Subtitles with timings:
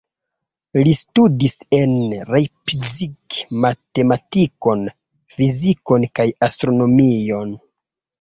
[0.85, 1.91] Li studis en
[2.35, 4.81] Leipzig matematikon,
[5.35, 7.53] fizikon kaj astronomion.